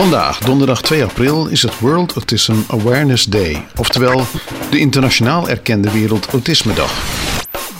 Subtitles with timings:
[0.00, 4.22] Vandaag, donderdag 2 april, is het World Autism Awareness Day, oftewel
[4.70, 6.92] de internationaal erkende Wereld Autisme Dag.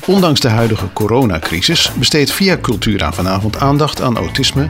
[0.06, 4.67] Ondanks de huidige coronacrisis besteedt Via Cultura vanavond aandacht aan autisme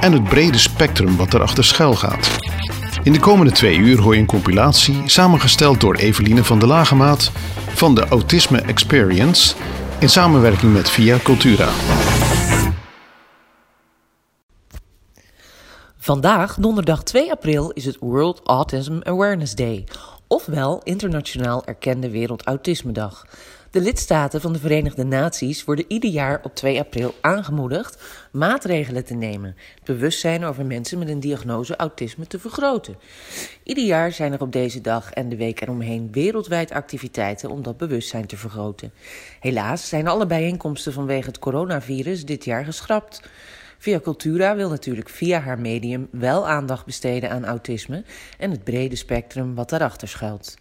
[0.00, 2.30] en het brede spectrum wat erachter schuil gaat.
[3.02, 7.32] In de komende twee uur hoor je een compilatie samengesteld door Eveline van der Lagemaat
[7.74, 9.54] van de Autisme Experience
[9.98, 11.68] in samenwerking met Via Cultura.
[16.08, 19.84] Vandaag, donderdag 2 april, is het World Autism Awareness Day,
[20.26, 23.26] ofwel Internationaal Erkende Wereld Autisme Dag.
[23.70, 28.02] De lidstaten van de Verenigde Naties worden ieder jaar op 2 april aangemoedigd
[28.32, 32.96] maatregelen te nemen, bewustzijn over mensen met een diagnose autisme te vergroten.
[33.62, 37.76] Ieder jaar zijn er op deze dag en de week eromheen wereldwijd activiteiten om dat
[37.76, 38.92] bewustzijn te vergroten.
[39.40, 43.20] Helaas zijn alle bijeenkomsten vanwege het coronavirus dit jaar geschrapt.
[43.80, 48.04] Via Cultura wil natuurlijk via haar medium wel aandacht besteden aan autisme
[48.38, 50.56] en het brede spectrum wat daarachter schuilt.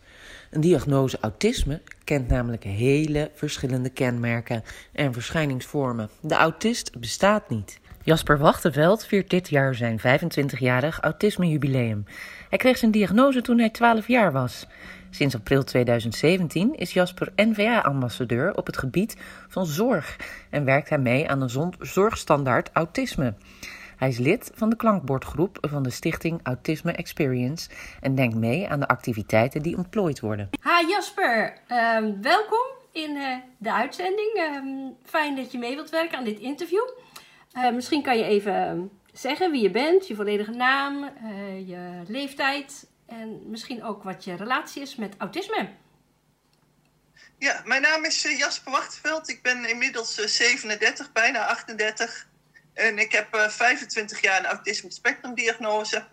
[0.51, 6.09] Een diagnose autisme kent namelijk hele verschillende kenmerken en verschijningsvormen.
[6.21, 7.79] De autist bestaat niet.
[8.07, 12.05] Jasper Wachtenveld viert dit jaar zijn 25-jarig autisme-jubileum.
[12.49, 14.67] Hij kreeg zijn diagnose toen hij 12 jaar was.
[15.09, 20.17] Sinds april 2017 is Jasper NVA-ambassadeur op het gebied van zorg
[20.49, 23.33] en werkt hij mee aan een zorgstandaard autisme.
[23.97, 27.69] Hij is lid van de klankbordgroep van de stichting Autisme Experience
[28.01, 30.49] en denkt mee aan de activiteiten die ontplooid worden.
[30.61, 34.33] Ha Jasper, ehm, welkom in uh, de uitzending.
[34.33, 34.65] Ehm,
[35.03, 36.83] fijn dat je mee wilt werken aan dit interview.
[37.57, 38.81] Uh, misschien kan je even ehm,
[39.13, 44.35] zeggen wie je bent, je volledige naam, uh, je leeftijd en misschien ook wat je
[44.35, 45.69] relatie is met autisme.
[47.37, 49.29] Ja, mijn naam is Jasper Wachtveld.
[49.29, 52.27] Ik ben inmiddels 37, bijna 38.
[52.73, 56.05] En ik heb 25 jaar een autisme spectrum diagnose.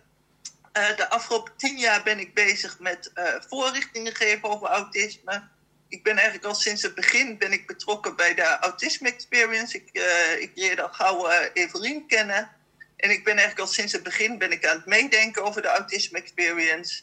[0.71, 3.11] de afgelopen 10 jaar ben ik bezig met
[3.47, 5.43] voorrichtingen geven over autisme
[5.87, 9.77] ik ben eigenlijk al sinds het begin ben ik betrokken bij de Autisme Experience.
[9.77, 12.51] Ik, uh, ik leerde al gauw uh, Evelien kennen.
[12.95, 15.67] En ik ben eigenlijk al sinds het begin ben ik aan het meedenken over de
[15.67, 17.01] Autisme Experience.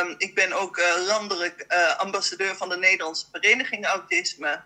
[0.00, 1.66] Um, ik ben ook uh, landelijk
[1.96, 4.62] ambassadeur van de Nederlandse Vereniging Autisme.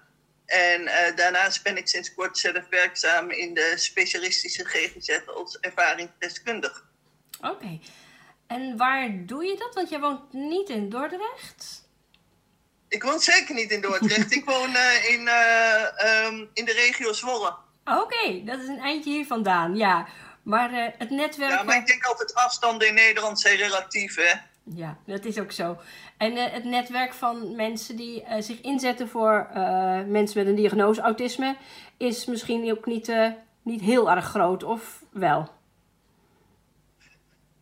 [0.46, 0.84] En
[1.16, 6.80] daarnaast ben ik sinds kort zelf werkzaam in de specialistische GGZ als ervaringsdeskundige.
[7.40, 7.78] Oké.
[8.46, 9.74] En waar doe je dat?
[9.74, 11.85] Want jij woont niet in Dordrecht.
[12.88, 14.32] Ik woon zeker niet in Dordrecht.
[14.34, 17.54] ik woon uh, in, uh, um, in de regio Zwolle.
[17.84, 20.06] Oké, okay, dat is een eindje hier vandaan, ja.
[20.42, 21.50] Maar uh, het netwerk...
[21.50, 24.32] Ja, maar ik denk altijd afstanden in Nederland zijn relatief, hè?
[24.74, 25.78] Ja, dat is ook zo.
[26.16, 29.48] En het netwerk van mensen die zich inzetten voor
[30.06, 31.56] mensen met een diagnose autisme...
[31.96, 33.12] is misschien ook niet,
[33.62, 35.55] niet heel erg groot, of wel?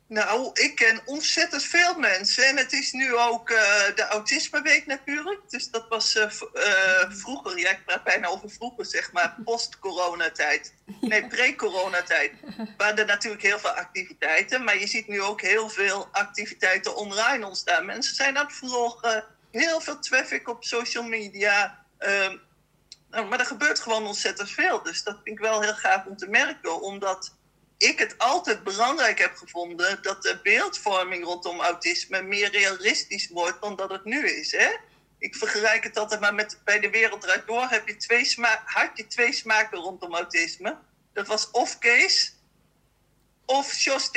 [0.06, 2.46] Nou, ik ken ontzettend veel mensen.
[2.46, 3.56] En het is nu ook uh,
[3.94, 5.40] de Autismeweek natuurlijk.
[5.50, 6.22] Dus dat was uh,
[6.54, 10.74] uh, vroeger, ja, ik praat bijna over vroeger, zeg maar, post-coronatijd.
[11.00, 12.32] Nee, pre-coronatijd.
[12.76, 14.64] Waren er natuurlijk heel veel activiteiten.
[14.64, 17.84] Maar je ziet nu ook heel veel activiteiten online ontstaan.
[17.84, 19.24] Mensen zijn aan het vloggen.
[19.50, 21.84] Heel veel traffic op social media.
[21.98, 22.36] Ehm,
[23.10, 24.82] nou, maar er gebeurt gewoon ontzettend veel.
[24.82, 26.80] Dus dat vind ik wel heel gaaf om te merken.
[26.80, 27.34] Omdat
[27.84, 33.76] ik het altijd belangrijk heb gevonden dat de beeldvorming rondom autisme meer realistisch wordt dan
[33.76, 34.52] dat het nu is.
[34.52, 34.76] Hè?
[35.18, 38.62] Ik vergelijk het altijd maar met bij de wereld eruit door heb je twee sma
[38.64, 40.78] had je twee smaken rondom autisme.
[41.12, 42.34] Dat was of Kees
[43.46, 44.10] of Jos.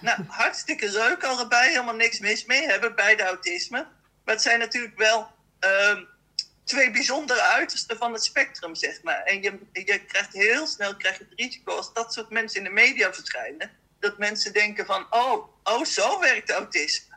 [0.00, 3.86] Nou, hartstikke leuk allebei, helemaal niks mis mee, hebben beide autisme.
[4.24, 5.30] Maar het zijn natuurlijk wel
[5.60, 5.98] uh,
[6.66, 9.22] twee bijzondere uitersten van het spectrum, zeg maar.
[9.22, 12.64] En je, je krijgt heel snel krijg je het risico als dat soort mensen in
[12.64, 17.16] de media verschijnen, dat mensen denken van, oh, oh zo werkt autisme.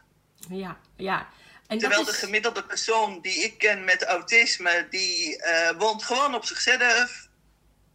[0.50, 1.28] Ja, ja.
[1.68, 6.46] En Terwijl de gemiddelde persoon die ik ken met autisme, die uh, woont gewoon op
[6.46, 7.28] zichzelf,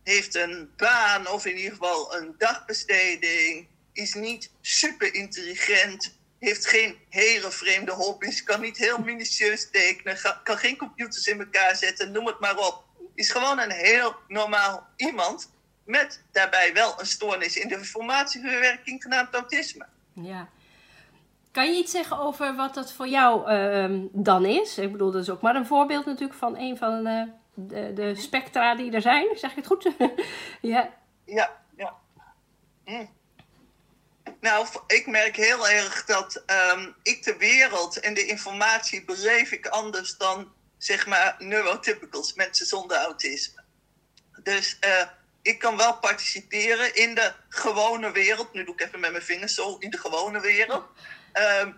[0.03, 6.99] heeft een baan of in ieder geval een dagbesteding, is niet super intelligent, heeft geen
[7.09, 12.27] hele vreemde hobby's, kan niet heel minutieus tekenen, kan geen computers in elkaar zetten, noem
[12.27, 12.85] het maar op.
[13.15, 15.51] Is gewoon een heel normaal iemand
[15.85, 19.87] met daarbij wel een stoornis in de informatieverwerking genaamd autisme.
[20.13, 20.49] Ja.
[21.51, 24.79] Kan je iets zeggen over wat dat voor jou uh, dan is?
[24.79, 27.23] Ik bedoel, dat is ook maar een voorbeeld natuurlijk van een van uh,
[27.55, 29.27] de, de, spectra die er zijn.
[29.35, 29.91] Zeg ik het goed?
[30.61, 30.91] ja.
[31.25, 31.95] Ja, ja.
[32.85, 33.09] Mm.
[34.41, 36.43] Nou, ik merk heel erg dat
[36.75, 42.67] um, ik de wereld en de informatie beleef ik anders dan, zeg maar, neurotypicals, mensen
[42.67, 43.63] zonder autisme.
[44.43, 45.09] Dus uh,
[45.43, 48.53] ik kan wel participeren in de gewone wereld.
[48.53, 50.85] Nu doe ik even met mijn vingers zo in de gewone wereld.
[51.33, 51.73] Ehm,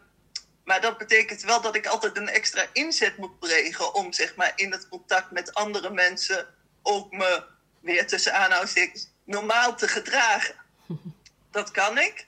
[0.64, 4.52] maar dat betekent wel dat ik altijd een extra inzet moet plegen om zeg maar,
[4.56, 6.46] in het contact met andere mensen
[6.82, 7.44] ook me
[7.80, 10.54] weer tussen aanhalingstekens normaal te gedragen.
[11.50, 12.26] Dat kan ik.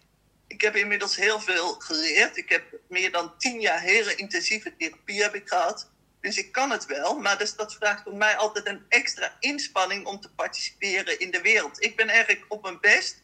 [0.49, 2.37] Ik heb inmiddels heel veel geleerd.
[2.37, 5.91] Ik heb meer dan tien jaar hele intensieve therapie heb ik gehad.
[6.21, 10.07] Dus ik kan het wel, maar dus dat vraagt voor mij altijd een extra inspanning
[10.07, 11.85] om te participeren in de wereld.
[11.85, 13.23] Ik ben eigenlijk op mijn best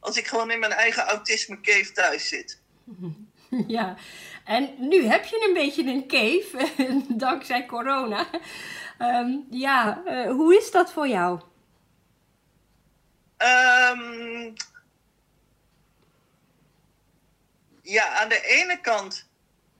[0.00, 2.60] als ik gewoon in mijn eigen autisme cave thuis zit.
[3.66, 3.96] Ja,
[4.44, 8.26] en nu heb je een beetje een cave, dankzij corona.
[8.98, 11.40] Ehm, ja, uh, hoe is dat voor jou?
[13.38, 14.52] Um,
[17.84, 19.28] ja, aan de ene kant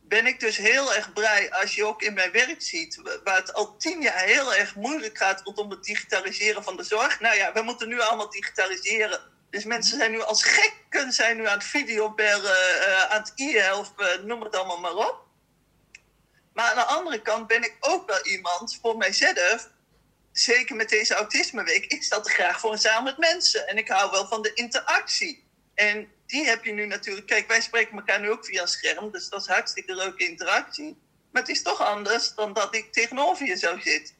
[0.02, 3.54] ben ik dus heel erg blij als je ook in mijn werk ziet, waar het
[3.54, 7.20] al tien jaar heel erg moeilijk gaat rondom het digitaliseren van de zorg.
[7.20, 9.20] Nou ja, we moeten nu allemaal digitaliseren.
[9.50, 12.56] Dus mensen zijn nu als gekken zijn nu aan het videobellen,
[12.88, 15.22] uh, aan het e-helpen, noem het allemaal maar op.
[16.52, 19.68] Maar aan de andere kant ben ik ook wel iemand voor mijzelf,
[20.32, 23.68] zeker met deze autismeweek, ik sta graag voor en samen met mensen.
[23.68, 25.44] En ik hou wel van de interactie.
[25.74, 27.26] En die heb je nu natuurlijk.
[27.26, 30.96] Kijk, wij spreken elkaar nu ook via een scherm, dus dat is hartstikke leuke interactie.
[31.30, 34.14] Maar het is toch anders dan dat ik tegenover je zou zitten.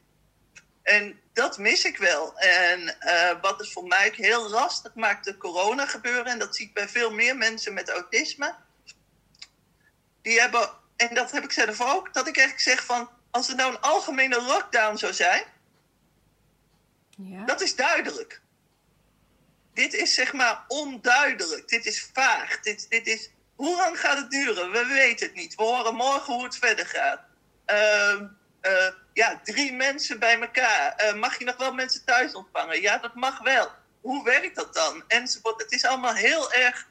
[0.82, 2.38] En dat mis ik wel.
[2.38, 6.66] En uh, wat het voor mij heel lastig maakt, de corona gebeuren, en dat zie
[6.66, 8.54] ik bij veel meer mensen met autisme,
[10.22, 13.56] die hebben, en dat heb ik zelf ook, dat ik eigenlijk zeg van, als er
[13.56, 15.44] nou een algemene lockdown zou zijn,
[17.16, 17.44] ja.
[17.44, 18.42] dat is duidelijk
[19.74, 21.68] dit is zeg maar onduidelijk.
[21.68, 22.60] Dit is vaag.
[22.60, 24.70] Dit, dit is, hoe lang gaat het duren?
[24.70, 25.54] We weten het niet.
[25.54, 27.20] We horen morgen hoe het verder gaat.
[27.66, 28.20] Uh,
[28.62, 31.04] uh, ja, drie mensen bij elkaar.
[31.04, 32.80] Uh, mag je nog wel mensen thuis ontvangen?
[32.80, 33.70] Ja, dat mag wel.
[34.00, 35.04] Hoe werkt dat dan?
[35.08, 35.62] Enzovoort.
[35.62, 36.88] Het is allemaal heel erg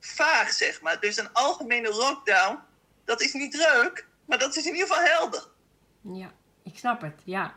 [0.00, 1.00] vaag, zeg maar.
[1.00, 2.58] Dus een algemene lockdown,
[3.04, 5.46] dat is niet leuk, maar dat is in ieder geval helder.
[6.02, 6.32] Ja,
[6.64, 7.54] ik snap het, ja.